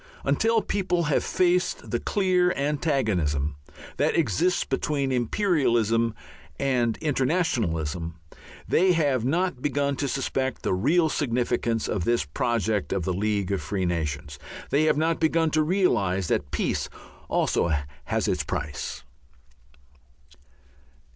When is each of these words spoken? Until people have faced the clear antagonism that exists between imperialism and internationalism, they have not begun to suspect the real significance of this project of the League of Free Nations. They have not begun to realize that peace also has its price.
Until 0.23 0.63
people 0.63 1.03
have 1.03 1.23
faced 1.23 1.91
the 1.91 1.99
clear 1.99 2.51
antagonism 2.53 3.55
that 3.97 4.15
exists 4.15 4.63
between 4.65 5.11
imperialism 5.11 6.15
and 6.59 6.97
internationalism, 7.03 8.15
they 8.67 8.93
have 8.93 9.23
not 9.25 9.61
begun 9.61 9.95
to 9.97 10.07
suspect 10.07 10.63
the 10.63 10.73
real 10.73 11.07
significance 11.07 11.87
of 11.87 12.03
this 12.03 12.25
project 12.25 12.91
of 12.91 13.05
the 13.05 13.13
League 13.13 13.51
of 13.51 13.61
Free 13.61 13.85
Nations. 13.85 14.39
They 14.71 14.85
have 14.85 14.97
not 14.97 15.19
begun 15.19 15.51
to 15.51 15.61
realize 15.61 16.29
that 16.29 16.49
peace 16.49 16.89
also 17.29 17.71
has 18.05 18.27
its 18.27 18.43
price. 18.43 19.03